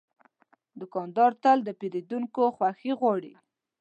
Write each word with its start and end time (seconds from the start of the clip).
دوکاندار 0.79 1.31
تل 1.43 1.57
د 1.63 1.69
پیرودونکو 1.79 2.41
خوښي 2.55 2.91
غواړي. 2.99 3.33